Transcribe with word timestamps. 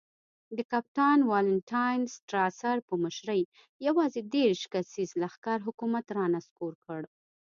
د 0.57 0.59
کپټان 0.71 1.19
والنټاین 1.31 2.01
سټراسر 2.15 2.77
په 2.87 2.93
مشرۍ 3.03 3.41
یوازې 3.87 4.21
دېرش 4.35 4.61
کسیز 4.73 5.09
لښکر 5.21 5.57
حکومت 5.67 6.05
را 6.17 6.25
نسکور 6.35 6.73
کړ. 6.85 7.01